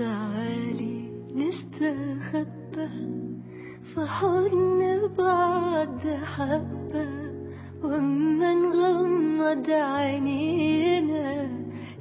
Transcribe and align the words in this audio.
تعالي 0.00 1.10
نستخبى 1.34 2.88
في 3.82 4.00
حضن 4.00 5.10
بعض 5.18 6.00
حبة 6.06 7.08
وأما 7.82 8.54
نغمض 8.54 9.70
عينينا 9.70 11.48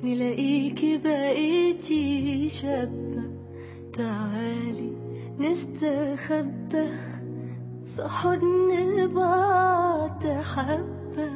نلاقيكي 0.03 0.97
بقيتي 0.97 2.49
شابة. 2.49 3.23
تعالي 3.97 4.91
نستخبى 5.39 6.87
في 7.95 8.07
حضن 8.07 9.07
بعض 9.15 10.23
حبة 10.23 11.31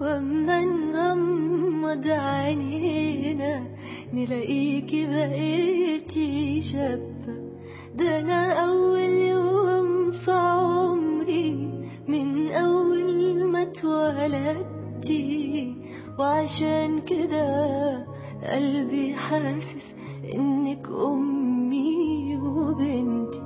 وأما 0.00 0.64
نغمض 0.64 2.06
عينينا 2.06 3.59
نلاقيكي 4.12 5.06
بقيتي 5.06 6.60
شابة. 6.60 7.50
ده 7.94 8.18
أنا 8.20 8.52
أول 8.52 9.10
يوم 9.10 10.10
في 10.10 10.30
عمري 10.32 11.50
من 12.08 12.52
أول 12.52 13.44
ما 13.44 13.62
اتولدتي. 13.62 15.20
وعشان 16.18 17.00
كده 17.00 18.06
قلبي 18.52 19.14
حاسس 19.14 19.94
إنك 20.34 20.88
أمي 20.88 22.36
وبنتي. 22.36 23.42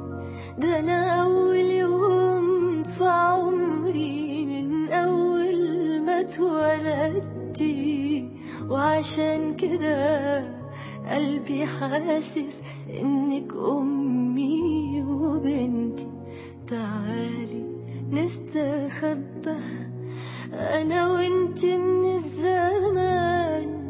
ده 0.58 0.78
أنا 0.78 1.22
أول 1.22 1.56
يوم 1.56 2.82
في 2.82 3.04
عمري 3.04 4.46
من 4.46 4.92
أول 4.92 6.00
ما 6.06 6.20
اتولدتي. 6.20 7.84
وعشان 8.70 9.56
كده 9.56 10.40
قلبي 11.10 11.66
حاسس 11.66 12.62
إنك 13.00 13.52
أمي 13.52 15.02
وبنتي. 15.02 16.06
تعالي 16.66 17.64
نستخبى. 18.10 19.58
أنا 20.52 21.12
وإنت 21.12 21.64
من 21.64 22.16
الزمان 22.16 23.84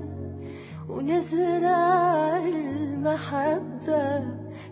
ونزرع 0.88 2.36
المحبة 2.38 4.20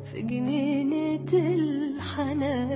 في 0.05 0.23
جنينة 0.23 1.33
الحنان. 1.33 2.73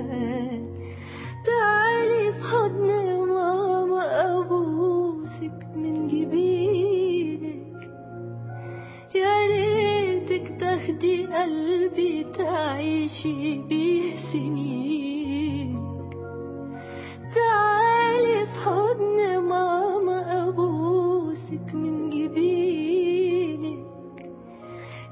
تاخدي 10.97 11.25
قلبي 11.27 12.23
تعيشي 12.37 13.57
بيه 13.61 14.11
سنين 14.33 15.77
تعالي 17.35 18.45
في 18.45 18.59
حضن 18.65 19.37
ماما 19.43 20.47
أبوسك 20.47 21.73
من 21.73 22.09
جبينك. 22.09 23.85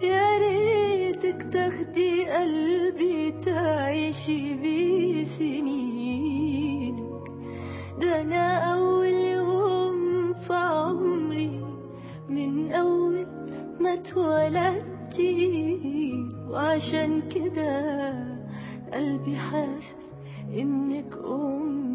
يا 0.01 0.37
ريتك 0.37 1.45
تاخدي 1.53 2.25
قلبي 2.29 3.31
تعيشي 3.45 4.53
بيه 4.53 5.23
سنينك 5.23 7.09
ده 8.01 8.21
أنا 8.21 8.73
أول 8.73 9.07
يوم 9.07 10.33
في 10.33 10.53
عمري 10.53 11.61
من 12.29 12.71
أول 12.71 13.27
ما 13.79 13.93
اتولدتي 13.93 14.94
وعشان 16.75 17.21
كده 17.29 18.11
قلبي 18.93 19.35
حاسس 19.35 19.95
إنك 20.53 21.17
أم 21.27 21.94